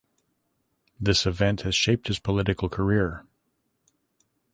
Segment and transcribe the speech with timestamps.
[0.99, 3.23] This event has shaped his political career.